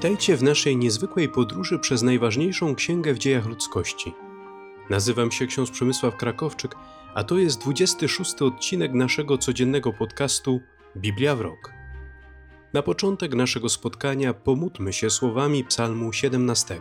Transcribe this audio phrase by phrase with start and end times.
[0.00, 4.14] Witajcie w naszej niezwykłej podróży przez najważniejszą księgę w dziejach ludzkości.
[4.90, 6.74] Nazywam się ksiądz Przemysław Krakowczyk,
[7.14, 10.60] a to jest 26 odcinek naszego codziennego podcastu
[10.96, 11.72] Biblia w rok.
[12.72, 16.80] Na początek naszego spotkania pomódlmy się słowami Psalmu 17.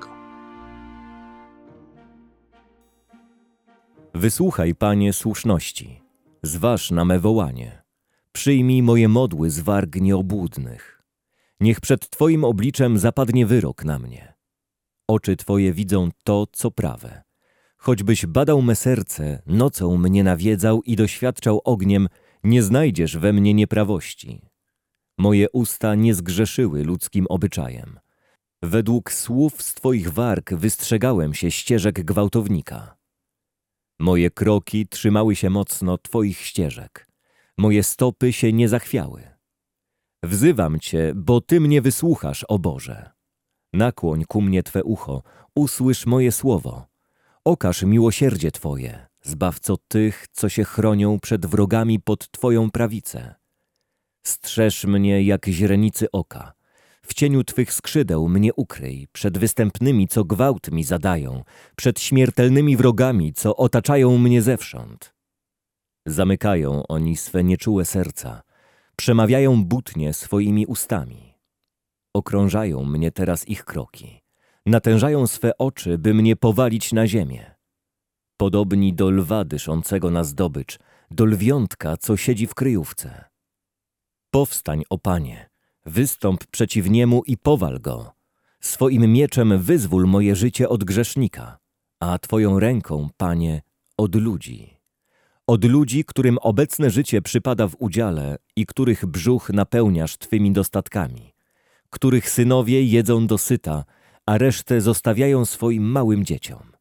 [4.13, 6.01] Wysłuchaj, Panie, słuszności.
[6.43, 7.83] Zważ na me wołanie.
[8.31, 10.98] Przyjmij moje modły z warg nieobłudnych.
[11.59, 14.33] Niech przed Twoim obliczem zapadnie wyrok na mnie.
[15.07, 17.21] Oczy Twoje widzą to, co prawe.
[17.77, 22.07] Choćbyś badał me serce, nocą mnie nawiedzał i doświadczał ogniem,
[22.43, 24.41] nie znajdziesz we mnie nieprawości.
[25.17, 27.99] Moje usta nie zgrzeszyły ludzkim obyczajem.
[28.63, 32.97] Według słów z Twoich warg wystrzegałem się ścieżek gwałtownika.
[33.99, 37.07] Moje kroki trzymały się mocno Twoich ścieżek.
[37.57, 39.38] Moje stopy się nie zachwiały.
[40.23, 43.11] Wzywam Cię, bo Ty mnie wysłuchasz, o Boże.
[43.73, 45.23] Nakłoń ku mnie Twe ucho,
[45.55, 46.85] usłysz moje słowo.
[47.45, 53.35] Okaż miłosierdzie Twoje, zbawco tych, co się chronią przed wrogami pod Twoją prawicę.
[54.23, 56.53] Strzeż mnie jak źrenicy oka.
[57.05, 61.43] W cieniu Twych skrzydeł mnie ukryj, przed występnymi, co gwałt mi zadają,
[61.75, 65.13] przed śmiertelnymi wrogami, co otaczają mnie zewsząd.
[66.05, 68.41] Zamykają oni swe nieczułe serca,
[68.99, 71.33] Przemawiają butnie swoimi ustami.
[72.13, 74.21] Okrążają mnie teraz ich kroki.
[74.65, 77.55] Natężają swe oczy, by mnie powalić na ziemię.
[78.37, 80.79] Podobni do lwa dyszącego na zdobycz,
[81.11, 83.25] do lwiątka, co siedzi w kryjówce.
[84.31, 85.49] Powstań, o Panie,
[85.85, 88.11] wystąp przeciw niemu i powal go.
[88.59, 91.57] Swoim mieczem wyzwól moje życie od grzesznika,
[91.99, 93.61] a Twoją ręką, Panie,
[93.97, 94.78] od ludzi.
[95.49, 101.33] Od ludzi, którym obecne życie przypada w udziale i których brzuch napełniasz Twymi dostatkami,
[101.89, 103.85] których synowie jedzą dosyta,
[104.25, 106.71] a resztę zostawiają swoim małym dzieciom.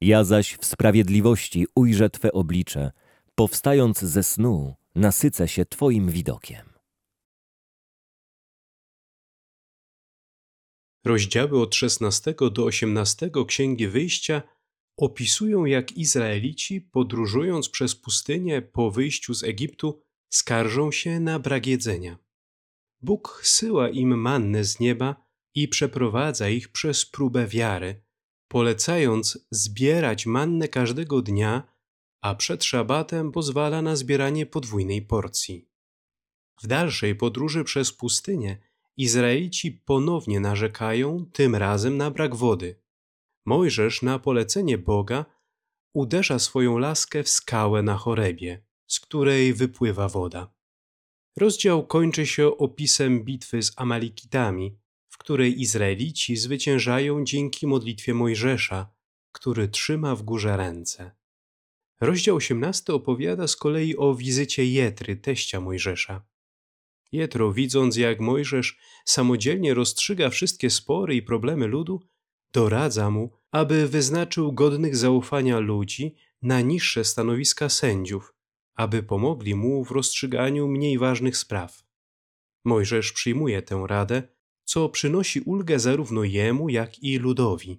[0.00, 2.92] Ja zaś w sprawiedliwości ujrzę Twe oblicze,
[3.34, 6.66] powstając ze snu, nasycę się Twoim widokiem.
[11.04, 14.42] Rozdziały od 16 do 18 Księgi Wyjścia–
[14.96, 22.18] opisują, jak Izraelici, podróżując przez pustynię po wyjściu z Egiptu, skarżą się na brak jedzenia.
[23.02, 25.16] Bóg syła im mannę z nieba
[25.54, 28.02] i przeprowadza ich przez próbę wiary,
[28.48, 31.76] polecając zbierać mannę każdego dnia,
[32.20, 35.68] a przed szabatem pozwala na zbieranie podwójnej porcji.
[36.62, 38.58] W dalszej podróży przez pustynię
[38.96, 42.85] Izraelici ponownie narzekają, tym razem na brak wody.
[43.46, 45.24] Mojżesz na polecenie Boga
[45.94, 50.54] uderza swoją laskę w skałę na chorebie, z której wypływa woda.
[51.36, 58.90] Rozdział kończy się opisem bitwy z Amalikitami, w której Izraelici zwyciężają dzięki modlitwie Mojżesza,
[59.32, 61.16] który trzyma w górze ręce.
[62.00, 66.26] Rozdział 18 opowiada z kolei o wizycie Jetry, teścia Mojżesza.
[67.12, 72.00] Jetro, widząc jak Mojżesz samodzielnie rozstrzyga wszystkie spory i problemy ludu,
[72.52, 78.34] doradza mu, aby wyznaczył godnych zaufania ludzi na niższe stanowiska sędziów,
[78.74, 81.86] aby pomogli mu w rozstrzyganiu mniej ważnych spraw.
[82.64, 84.22] Mojżesz przyjmuje tę radę,
[84.64, 87.78] co przynosi ulgę zarówno jemu, jak i ludowi.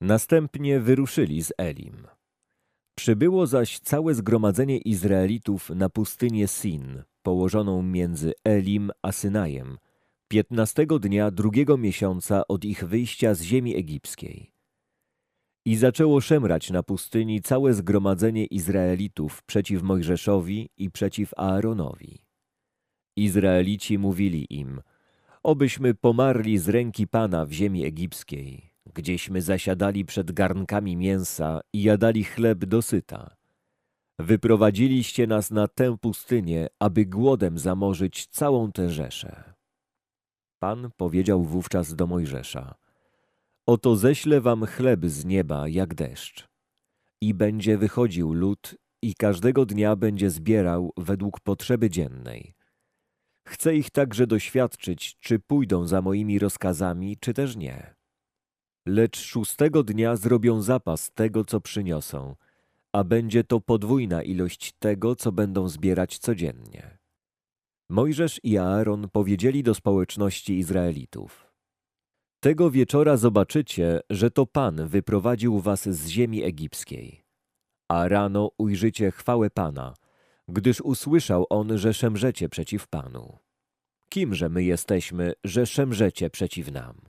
[0.00, 2.06] Następnie wyruszyli z Elim.
[2.98, 9.78] Przybyło zaś całe zgromadzenie Izraelitów na pustynię Sin, położoną między Elim a Synajem,
[10.28, 14.52] piętnastego dnia drugiego miesiąca od ich wyjścia z ziemi egipskiej.
[15.64, 22.26] I zaczęło szemrać na pustyni całe zgromadzenie Izraelitów przeciw Mojżeszowi i przeciw Aaronowi.
[23.16, 24.80] Izraelici mówili im,
[25.42, 32.24] obyśmy pomarli z ręki Pana w ziemi egipskiej, gdzieśmy zasiadali przed garnkami mięsa i jadali
[32.24, 33.36] chleb dosyta.
[34.18, 39.55] Wyprowadziliście nas na tę pustynię, aby głodem zamorzyć całą tę rzeszę.
[40.58, 42.74] Pan powiedział wówczas do Mojżesza:
[43.66, 46.48] Oto ześlę wam chleb z nieba jak deszcz.
[47.20, 52.54] I będzie wychodził lud i każdego dnia będzie zbierał według potrzeby dziennej.
[53.46, 57.94] Chcę ich także doświadczyć, czy pójdą za moimi rozkazami, czy też nie.
[58.86, 62.36] Lecz szóstego dnia zrobią zapas tego, co przyniosą,
[62.92, 66.98] a będzie to podwójna ilość tego, co będą zbierać codziennie.
[67.88, 71.46] Mojżesz i Aaron powiedzieli do społeczności Izraelitów:
[72.40, 77.24] Tego wieczora zobaczycie, że to Pan wyprowadził was z ziemi egipskiej.
[77.88, 79.94] A rano ujrzycie chwałę Pana,
[80.48, 83.38] gdyż usłyszał on, że szemrzecie przeciw Panu.
[84.08, 87.00] Kimże my jesteśmy, że szemrzecie przeciw nam?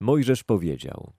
[0.00, 1.12] Mojżesz powiedział,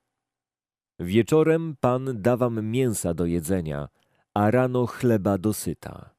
[1.00, 3.90] Wieczorem Pan da wam mięsa do jedzenia,
[4.34, 6.15] a rano chleba dosyta,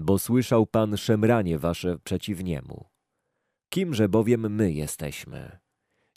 [0.00, 2.88] bo słyszał Pan szemranie wasze przeciw niemu.
[3.68, 5.58] Kimże bowiem my jesteśmy?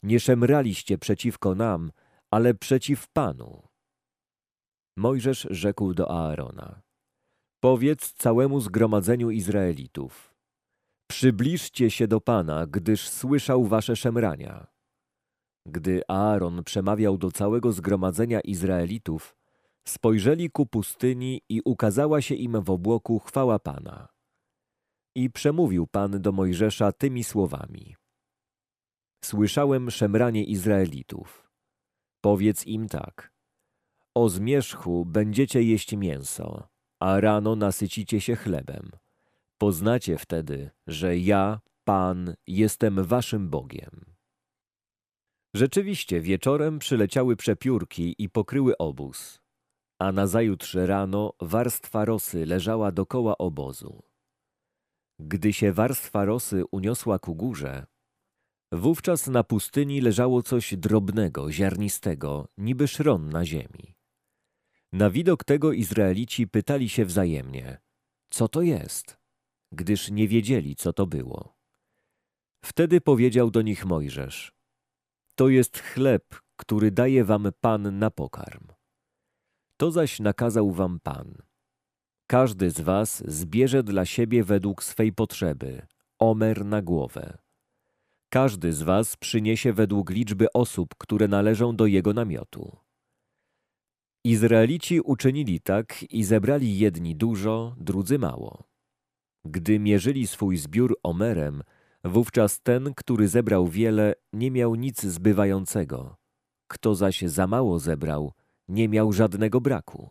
[0.02, 1.92] Nie szemraliście przeciwko nam,
[2.30, 3.68] ale przeciw Panu.
[4.96, 6.82] Mojżesz rzekł do Aarona,
[7.60, 10.34] powiedz całemu zgromadzeniu Izraelitów,
[11.10, 14.66] przybliżcie się do Pana, gdyż słyszał wasze szemrania.
[15.66, 19.36] Gdy Aaron przemawiał do całego zgromadzenia Izraelitów,
[19.88, 24.08] spojrzeli ku pustyni i ukazała się im w obłoku chwała Pana.
[25.14, 27.96] I przemówił Pan do Mojżesza tymi słowami.
[29.24, 31.50] Słyszałem szemranie Izraelitów.
[32.20, 33.32] Powiedz im tak.
[34.14, 36.68] O zmierzchu będziecie jeść mięso,
[37.00, 38.90] a rano nasycicie się chlebem.
[39.58, 44.04] Poznacie wtedy, że ja, Pan, jestem waszym Bogiem.
[45.54, 49.40] Rzeczywiście wieczorem przyleciały przepiórki i pokryły obóz,
[50.04, 54.02] a nazajutrz rano warstwa rosy leżała dokoła obozu.
[55.18, 57.86] Gdy się warstwa rosy uniosła ku górze,
[58.72, 63.94] wówczas na pustyni leżało coś drobnego, ziarnistego, niby szron na ziemi.
[64.92, 67.80] Na widok tego Izraelici pytali się wzajemnie,
[68.30, 69.18] co to jest,
[69.72, 71.56] gdyż nie wiedzieli, co to było.
[72.64, 74.52] Wtedy powiedział do nich Mojżesz,
[75.34, 76.24] to jest chleb,
[76.56, 78.73] który daje wam Pan na pokarm.
[79.76, 81.34] To zaś nakazał wam Pan.
[82.26, 85.86] Każdy z was zbierze dla siebie według swej potrzeby
[86.18, 87.38] omer na głowę.
[88.32, 92.76] Każdy z was przyniesie według liczby osób, które należą do jego namiotu.
[94.24, 98.64] Izraelici uczynili tak i zebrali jedni dużo, drudzy mało.
[99.44, 101.62] Gdy mierzyli swój zbiór omerem,
[102.04, 106.16] wówczas ten, który zebrał wiele, nie miał nic zbywającego.
[106.68, 108.32] Kto zaś za mało zebrał,
[108.68, 110.10] nie miał żadnego braku.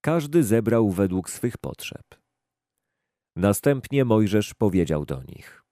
[0.00, 2.06] Każdy zebrał według swych potrzeb.
[3.36, 5.64] Następnie Mojżesz powiedział do nich: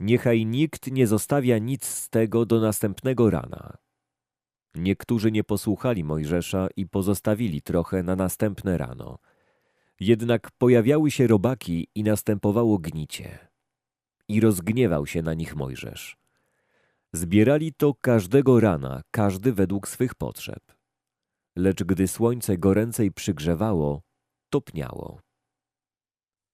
[0.00, 3.76] Niechaj nikt nie zostawia nic z tego do następnego rana.
[4.74, 9.18] Niektórzy nie posłuchali Mojżesza i pozostawili trochę na następne rano.
[10.00, 13.38] Jednak pojawiały się robaki i następowało gnicie.
[14.28, 16.16] I rozgniewał się na nich Mojżesz.
[17.12, 20.75] Zbierali to każdego rana, każdy według swych potrzeb.
[21.56, 24.02] Lecz gdy słońce goręcej przygrzewało,
[24.50, 25.20] topniało.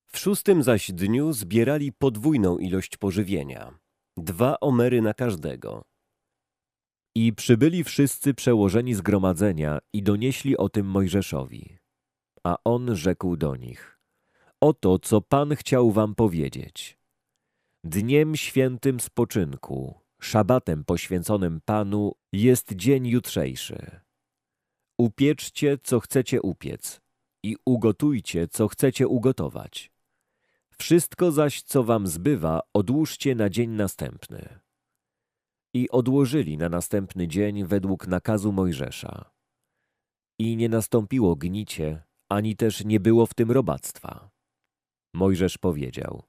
[0.07, 3.79] W szóstym zaś dniu zbierali podwójną ilość pożywienia,
[4.17, 5.83] dwa omery na każdego.
[7.15, 11.79] I przybyli wszyscy przełożeni zgromadzenia i donieśli o tym Mojżeszowi.
[12.45, 13.99] A on rzekł do nich,
[14.61, 16.99] oto co Pan chciał wam powiedzieć.
[17.85, 24.01] Dniem świętym spoczynku, szabatem poświęconym Panu jest dzień jutrzejszy.
[25.03, 27.01] Upieczcie, co chcecie upiec
[27.43, 29.93] i ugotujcie, co chcecie ugotować.
[30.79, 34.61] Wszystko zaś, co wam zbywa, odłóżcie na dzień następny.
[35.75, 39.31] I odłożyli na następny dzień według nakazu Mojżesza.
[40.39, 44.31] I nie nastąpiło gnicie, ani też nie było w tym robactwa.
[45.15, 46.23] Mojżesz powiedział,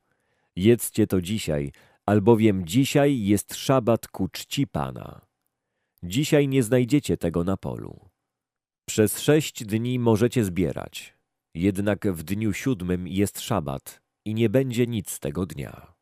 [0.55, 1.71] jedzcie to dzisiaj,
[2.05, 5.25] albowiem dzisiaj jest szabat ku czci Pana.
[6.03, 8.12] Dzisiaj nie znajdziecie tego na polu.
[8.89, 11.17] Przez sześć dni możecie zbierać,
[11.55, 15.93] jednak w dniu siódmym jest szabat i nie będzie nic tego dnia.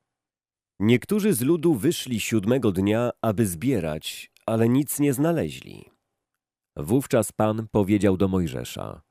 [0.80, 5.86] Niektórzy z ludu wyszli siódmego dnia, aby zbierać, ale nic nie znaleźli.
[6.78, 9.02] Wówczas Pan powiedział do Mojżesza,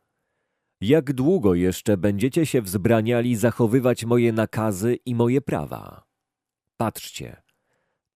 [0.80, 6.04] jak długo jeszcze będziecie się wzbraniali zachowywać moje nakazy i moje prawa?
[6.76, 7.42] Patrzcie,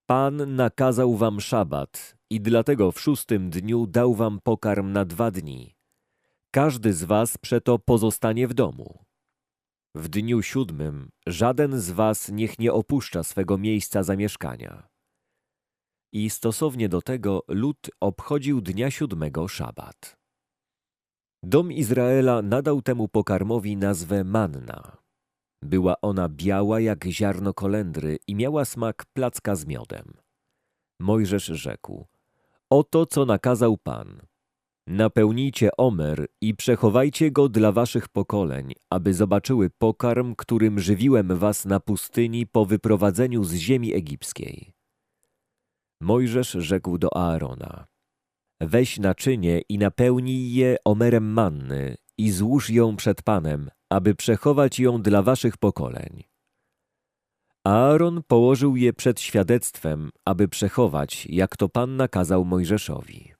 [0.06, 5.74] Pan nakazał wam szabat i dlatego w szóstym dniu dał wam pokarm na dwa dni.
[6.50, 9.04] Każdy z was przeto pozostanie w domu.
[9.94, 14.88] W dniu siódmym żaden z was niech nie opuszcza swego miejsca zamieszkania.
[16.12, 20.16] I stosownie do tego lud obchodził dnia siódmego szabat.
[21.42, 24.96] Dom Izraela nadał temu pokarmowi nazwę manna.
[25.62, 30.14] Była ona biała jak ziarno kolendry i miała smak placka z miodem.
[31.00, 32.06] Mojżesz rzekł,
[32.74, 34.20] oto co nakazał Pan.
[34.86, 41.80] Napełnijcie omer i przechowajcie go dla waszych pokoleń, aby zobaczyły pokarm, którym żywiłem was na
[41.80, 44.72] pustyni po wyprowadzeniu z ziemi egipskiej.
[46.00, 47.86] Mojżesz rzekł do Aarona,
[48.60, 55.02] weź naczynie i napełnij je omerem manny i złóż ją przed Panem, aby przechować ją
[55.02, 56.33] dla waszych pokoleń.
[57.64, 63.32] Aaron położył je przed świadectwem, aby przechować, jak to Pan nakazał Mojżeszowi.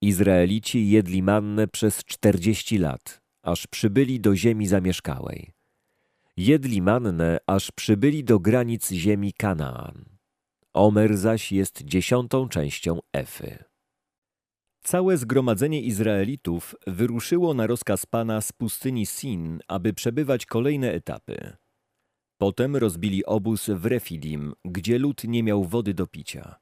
[0.00, 5.50] Izraelici jedli mannę przez czterdzieści lat, aż przybyli do ziemi zamieszkałej.
[6.36, 10.04] Jedli mannę, aż przybyli do granic ziemi Kanaan.
[10.74, 13.64] Omer zaś jest dziesiątą częścią Efy.
[14.82, 21.56] Całe zgromadzenie Izraelitów wyruszyło na rozkaz Pana z pustyni Sin, aby przebywać kolejne etapy.
[22.38, 26.56] Potem rozbili obóz w Refidim, gdzie lud nie miał wody do picia.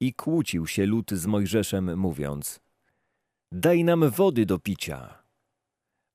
[0.00, 2.60] I kłócił się lud z Mojżeszem, mówiąc:
[3.52, 5.22] Daj nam wody do picia.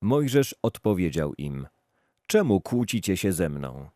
[0.02, 1.68] Mojżesz odpowiedział im:
[2.28, 3.90] Czemu kłócicie się ze mną?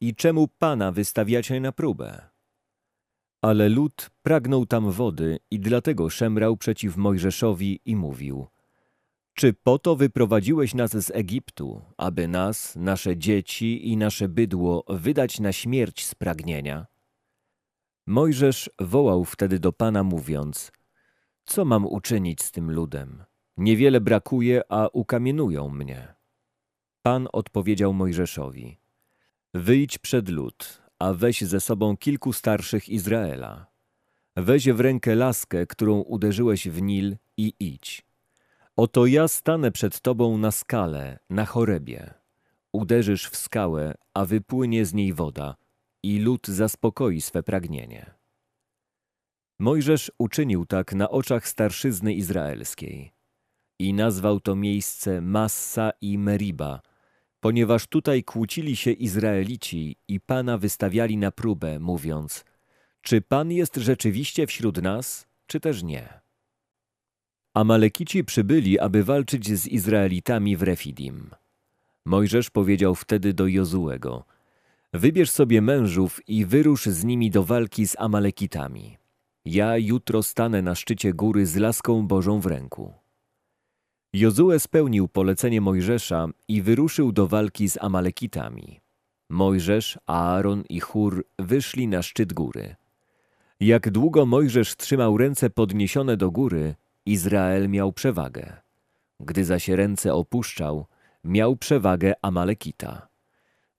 [0.00, 2.28] I czemu Pana wystawiacie na próbę?
[3.42, 8.46] Ale lud pragnął tam wody i dlatego szemrał przeciw Mojżeszowi i mówił:
[9.34, 15.40] Czy po to wyprowadziłeś nas z Egiptu, aby nas, nasze dzieci i nasze bydło wydać
[15.40, 16.86] na śmierć z pragnienia?
[18.06, 20.72] Mojżesz wołał wtedy do Pana, mówiąc:
[21.44, 23.24] Co mam uczynić z tym ludem?
[23.56, 26.14] Niewiele brakuje, a ukamienują mnie.
[27.02, 28.78] Pan odpowiedział Mojżeszowi:
[29.54, 33.66] Wyjdź przed lud, a weź ze sobą kilku starszych Izraela.
[34.36, 38.13] Weź w rękę laskę, którą uderzyłeś w Nil i idź.
[38.76, 42.14] Oto ja stanę przed tobą na skale, na chorebie.
[42.72, 45.56] Uderzysz w skałę, a wypłynie z niej woda
[46.02, 48.14] i lud zaspokoi swe pragnienie.
[49.58, 53.12] Mojżesz uczynił tak na oczach starszyzny izraelskiej
[53.78, 56.80] i nazwał to miejsce Massa i Meriba,
[57.40, 62.44] ponieważ tutaj kłócili się Izraelici i Pana wystawiali na próbę, mówiąc,
[63.02, 66.23] czy Pan jest rzeczywiście wśród nas, czy też nie.
[67.54, 71.30] Amalekici przybyli, aby walczyć z Izraelitami w Refidim.
[72.04, 74.24] Mojżesz powiedział wtedy do Jozułego,
[74.92, 78.96] wybierz sobie mężów i wyrusz z nimi do walki z Amalekitami.
[79.44, 82.92] Ja jutro stanę na szczycie góry z laską Bożą w ręku.
[84.12, 88.80] Jozue spełnił polecenie Mojżesza i wyruszył do walki z Amalekitami.
[89.30, 92.76] Mojżesz, Aaron i Chur wyszli na szczyt góry.
[93.60, 96.74] Jak długo Mojżesz trzymał ręce podniesione do góry,
[97.06, 98.56] Izrael miał przewagę.
[99.20, 100.86] Gdy zaś ręce opuszczał,
[101.24, 103.08] miał przewagę Amalekita.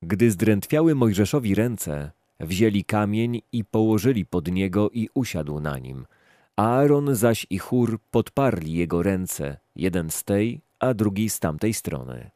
[0.02, 6.06] Gdy zdrętwiały Mojżeszowi ręce, wzięli kamień i położyli pod niego i usiadł na nim–
[6.56, 12.32] Aaron zaś i Chur podparli jego ręce, jeden z tej, a drugi z tamtej strony.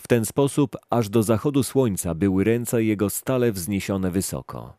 [0.00, 4.77] W ten sposób aż do zachodu słońca były ręce jego stale wzniesione wysoko.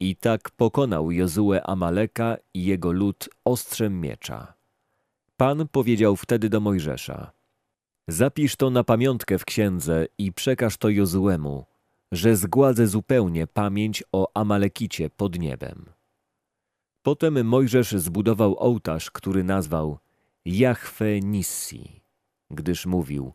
[0.00, 4.54] I tak pokonał Jozue Amaleka i jego lud ostrzem miecza.
[5.36, 7.32] Pan powiedział wtedy do Mojżesza:
[8.08, 11.64] Zapisz to na pamiątkę w księdze i przekaż to Jozuemu,
[12.12, 15.84] że zgładzę zupełnie pamięć o Amalekicie pod niebem.
[17.02, 19.98] Potem Mojżesz zbudował ołtarz, który nazwał
[20.44, 22.00] Jahwe Nissi,
[22.50, 23.32] gdyż mówił,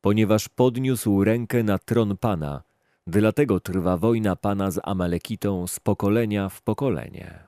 [0.00, 2.62] ponieważ podniósł rękę na tron Pana,
[3.06, 7.44] dlatego trwa wojna Pana z Amalekitą z pokolenia w pokolenie.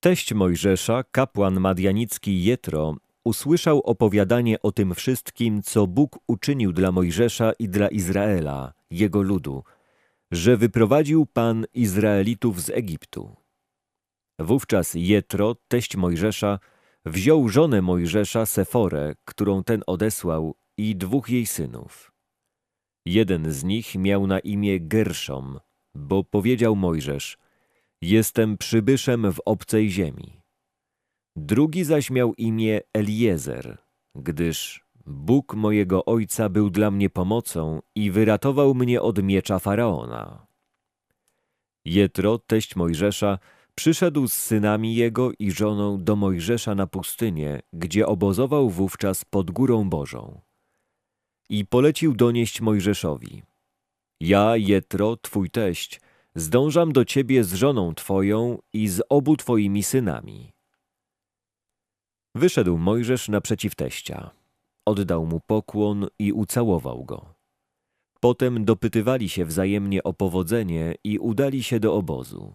[0.00, 7.52] Teść Mojżesza, kapłan madianicki Jetro, usłyszał opowiadanie o tym wszystkim, co Bóg uczynił dla Mojżesza
[7.58, 9.64] i dla Izraela, jego ludu,
[10.30, 13.36] że wyprowadził Pan Izraelitów z Egiptu.
[14.38, 16.58] Wówczas Jetro, teść Mojżesza,
[17.06, 22.11] wziął żonę Mojżesza, Seforę, którą ten odesłał, i dwóch jej synów.
[23.06, 25.60] Jeden z nich miał na imię Gerszom,
[25.94, 27.38] bo powiedział Mojżesz,
[28.02, 30.40] jestem przybyszem w obcej ziemi.
[31.36, 33.78] Drugi zaś miał imię Eliezer,
[34.14, 40.46] gdyż Bóg mojego ojca był dla mnie pomocą i wyratował mnie od miecza Faraona.
[41.84, 43.38] Jetro, teść Mojżesza,
[43.74, 49.90] Przyszedł z synami jego i żoną do Mojżesza na pustynię, gdzie obozował wówczas pod górą
[49.90, 50.40] Bożą.
[51.52, 53.42] I polecił donieść Mojżeszowi.
[54.20, 56.00] Ja, Jetro, twój teść,
[56.34, 60.52] zdążam do ciebie z żoną twoją i z obu twoimi synami.
[62.34, 64.30] Wyszedł Mojżesz naprzeciw teścia.
[64.86, 67.34] Oddał mu pokłon i ucałował go.
[68.20, 72.54] Potem dopytywali się wzajemnie o powodzenie i udali się do obozu.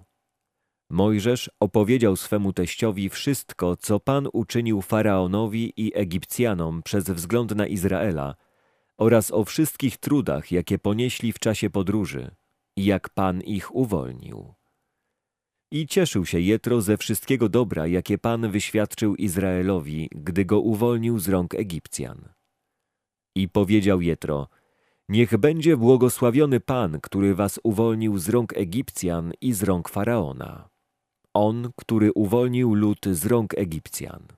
[0.90, 8.47] Mojżesz opowiedział swemu teściowi wszystko, co Pan uczynił Faraonowi i Egipcjanom przez wzgląd na Izraela
[8.98, 12.32] oraz o wszystkich trudach, jakie ponieśli w czasie podróży
[12.78, 14.54] i jak Pan ich uwolnił.
[15.72, 21.30] I cieszył się Jetro ze wszystkiego dobra, jakie Pan wyświadczył Izraelowi, gdy go uwolnił z
[21.30, 22.30] rąk Egipcjan.
[23.36, 24.48] I powiedział Jetro,
[25.10, 30.70] niech będzie błogosławiony Pan, który was uwolnił z rąk Egipcjan i z rąk Faraona.
[31.34, 34.37] On, który uwolnił lud z rąk Egipcjan.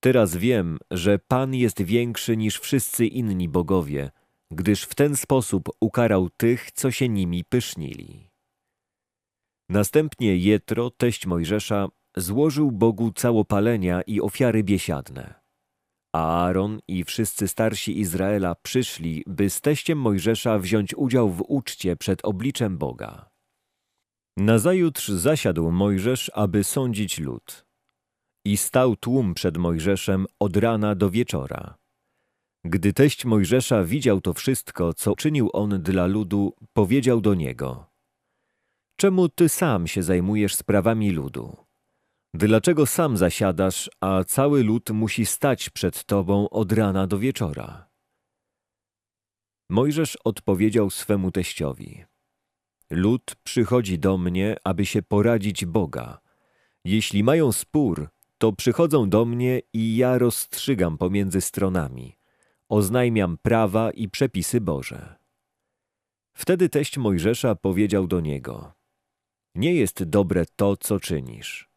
[0.00, 4.10] Teraz wiem, że Pan jest większy niż wszyscy inni bogowie,
[4.50, 8.28] gdyż w ten sposób ukarał tych, co się nimi pysznili.
[9.68, 15.34] Następnie Jetro, teść Mojżesza, złożył Bogu całopalenia i ofiary biesiadne.
[16.14, 21.96] A Aaron i wszyscy starsi Izraela przyszli, by z teściem Mojżesza wziąć udział w uczcie
[21.96, 23.30] przed obliczem Boga.
[24.36, 27.67] Nazajutrz zasiadł Mojżesz, aby sądzić lud.
[28.44, 31.78] I stał tłum przed Mojżeszem od rana do wieczora.
[32.64, 37.86] Gdy teść Mojżesza widział to wszystko, co czynił on dla ludu, powiedział do niego:
[38.96, 41.56] Czemu ty sam się zajmujesz sprawami ludu?
[42.34, 47.88] Dlaczego sam zasiadasz, a cały lud musi stać przed tobą od rana do wieczora?
[49.70, 52.04] Mojżesz odpowiedział swemu teściowi:
[52.90, 56.20] Lud przychodzi do mnie, aby się poradzić Boga.
[56.84, 62.18] Jeśli mają spór, to przychodzą do mnie i ja rozstrzygam pomiędzy stronami.
[62.68, 65.16] Oznajmiam prawa i przepisy Boże.
[66.32, 68.72] Wtedy teść Mojżesza powiedział do niego:
[69.54, 71.68] Nie jest dobre to, co czynisz.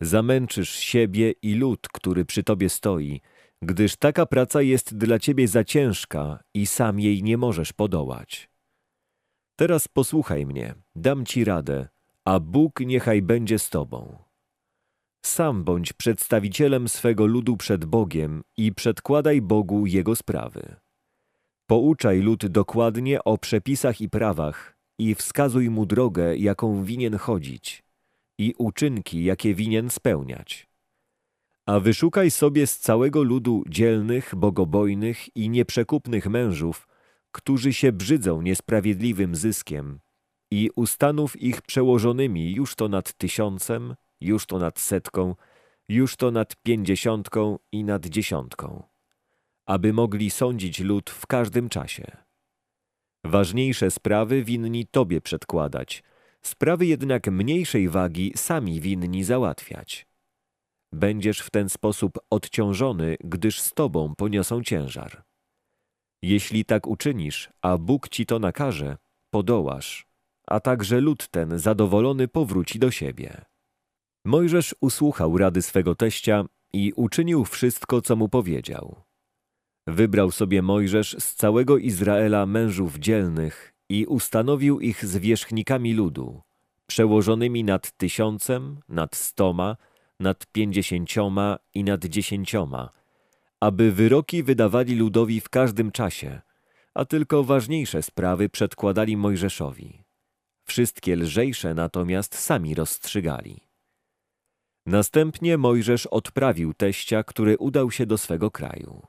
[0.00, 3.20] Zamęczysz siebie i lud, który przy tobie stoi,
[3.62, 8.50] gdyż taka praca jest dla ciebie za ciężka i sam jej nie możesz podołać.
[9.56, 11.88] Teraz posłuchaj mnie, dam ci radę,
[12.24, 14.27] a Bóg niechaj będzie z tobą.
[15.24, 20.76] Sam bądź przedstawicielem swego ludu przed Bogiem i przedkładaj Bogu jego sprawy.
[21.66, 27.84] Pouczaj lud dokładnie o przepisach i prawach i wskazuj mu drogę, jaką winien chodzić
[28.38, 30.68] i uczynki, jakie winien spełniać.
[31.66, 36.88] A wyszukaj sobie z całego ludu dzielnych, bogobojnych i nieprzekupnych mężów,
[37.32, 40.00] którzy się brzydzą niesprawiedliwym zyskiem
[40.50, 45.34] i ustanów ich przełożonymi już to nad tysiącem, już to nad setką,
[45.88, 48.82] już to nad pięćdziesiątką i nad dziesiątką,
[49.66, 52.16] aby mogli sądzić lud w każdym czasie.
[53.24, 56.02] Ważniejsze sprawy winni Tobie przedkładać,
[56.42, 60.06] sprawy jednak mniejszej wagi sami winni załatwiać.
[60.92, 65.22] Będziesz w ten sposób odciążony, gdyż z Tobą poniosą ciężar.
[66.22, 68.96] Jeśli tak uczynisz, a Bóg Ci to nakaże,
[69.30, 70.06] podołasz,
[70.46, 73.44] a także lud ten zadowolony powróci do siebie.
[74.28, 78.96] Mojżesz usłuchał rady swego teścia i uczynił wszystko, co mu powiedział.
[79.86, 86.42] Wybrał sobie Mojżesz z całego Izraela mężów dzielnych i ustanowił ich zwierzchnikami ludu,
[86.86, 89.76] przełożonymi nad tysiącem, nad stoma,
[90.20, 92.90] nad pięćdziesięcioma i nad dziesięcioma,
[93.60, 96.40] aby wyroki wydawali ludowi w każdym czasie,
[96.94, 100.04] a tylko ważniejsze sprawy przedkładali Mojżeszowi.
[100.64, 103.67] Wszystkie lżejsze natomiast sami rozstrzygali.
[104.88, 109.06] Następnie Mojżesz odprawił teścia, który udał się do swego kraju.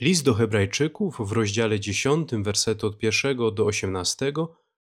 [0.00, 4.32] List do Hebrajczyków w rozdziale 10, wersety od 1 do 18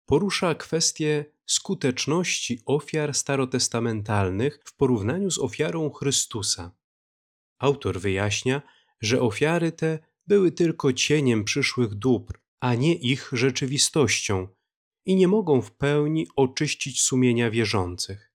[0.05, 6.71] porusza kwestię skuteczności ofiar starotestamentalnych w porównaniu z ofiarą Chrystusa.
[7.59, 8.61] Autor wyjaśnia,
[9.01, 14.47] że ofiary te były tylko cieniem przyszłych dóbr, a nie ich rzeczywistością
[15.05, 18.31] i nie mogą w pełni oczyścić sumienia wierzących.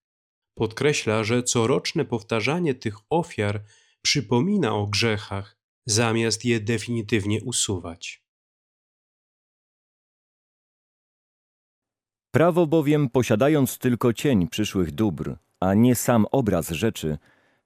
[0.55, 3.65] Podkreśla, że coroczne powtarzanie tych ofiar
[4.03, 8.27] przypomina o grzechach, zamiast je definitywnie usuwać.
[12.31, 17.19] Prawo bowiem, posiadając tylko cień przyszłych dóbr, a nie sam obraz rzeczy,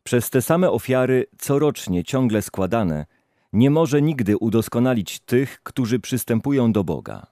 [0.02, 3.06] przez te same ofiary corocznie ciągle składane,
[3.52, 7.26] nie może nigdy udoskonalić tych, którzy przystępują do Boga.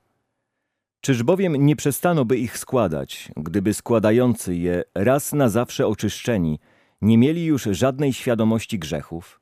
[1.08, 6.58] Czyż bowiem nie przestano by ich składać, gdyby składający je raz na zawsze oczyszczeni
[7.02, 9.40] nie mieli już żadnej świadomości grzechów?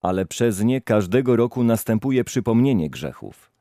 [0.00, 3.52] Ale przez nie każdego roku następuje przypomnienie grzechów.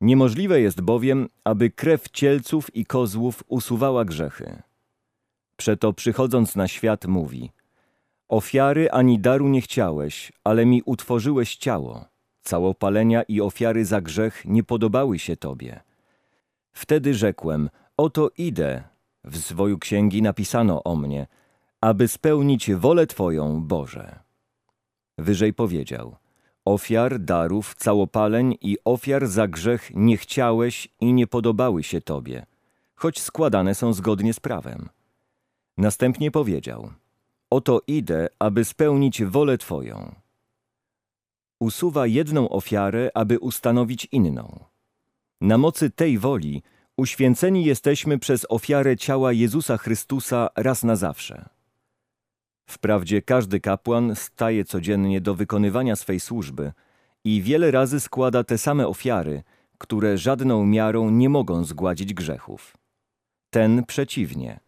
[0.00, 4.62] Niemożliwe jest bowiem, aby krew cielców i kozłów usuwała grzechy.
[5.56, 7.50] Przeto przychodząc na świat mówi
[8.28, 12.04] Ofiary ani daru nie chciałeś, ale mi utworzyłeś ciało.
[12.42, 15.91] Całopalenia i ofiary za grzech nie podobały się Tobie.
[16.72, 18.82] Wtedy rzekłem, oto idę,
[19.24, 21.26] w zwoju księgi napisano o mnie,
[21.80, 24.18] aby spełnić wolę Twoją, Boże.
[25.18, 26.16] Wyżej powiedział,
[26.64, 32.46] Ofiar, darów, całopaleń i ofiar za grzech nie chciałeś i nie podobały się Tobie,
[32.94, 34.88] choć składane są zgodnie z prawem.
[35.76, 36.90] Następnie powiedział:
[37.50, 40.14] Oto idę, aby spełnić wolę Twoją.
[41.60, 44.71] Usuwa jedną ofiarę, aby ustanowić inną.
[45.42, 46.62] Na mocy tej woli
[46.96, 51.48] uświęceni jesteśmy przez ofiarę ciała Jezusa Chrystusa raz na zawsze.
[52.66, 56.72] Wprawdzie każdy kapłan staje codziennie do wykonywania swej służby
[57.24, 59.42] i wiele razy składa te same ofiary,
[59.78, 62.76] które żadną miarą nie mogą zgładzić grzechów.
[63.50, 64.60] Ten przeciwnie,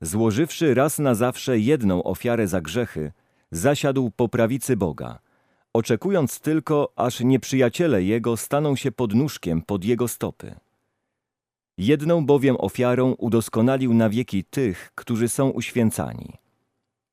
[0.00, 3.12] złożywszy raz na zawsze jedną ofiarę za grzechy,
[3.50, 5.18] zasiadł po prawicy Boga,
[5.72, 10.54] oczekując tylko, aż nieprzyjaciele jego staną się podnóżkiem pod jego stopy.
[11.78, 16.32] Jedną bowiem ofiarą udoskonalił na wieki tych, którzy są uświęcani.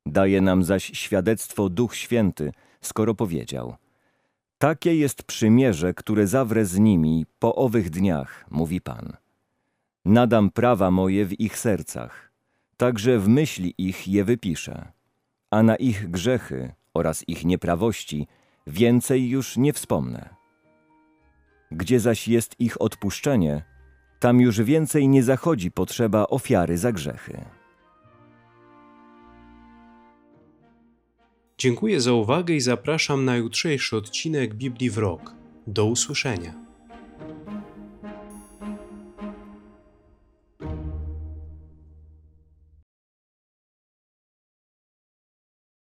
[0.06, 3.76] Daje nam zaś świadectwo Duch Święty, skoro powiedział:
[4.58, 9.14] Takie jest przymierze, które zawrę z nimi po owych dniach, mówi Pan.
[10.06, 12.32] Nadam prawa moje w ich sercach,
[12.78, 14.92] także w myśli ich je wypiszę,
[15.52, 18.28] a na ich grzechy oraz ich nieprawości
[18.68, 20.30] więcej już nie wspomnę.
[21.72, 23.64] Gdzie zaś jest ich odpuszczenie,
[24.20, 27.46] tam już więcej nie zachodzi potrzeba ofiary za grzechy.
[31.58, 35.34] Dziękuję za uwagę i zapraszam na jutrzejszy odcinek Biblii w rok.
[35.68, 36.69] Do usłyszenia.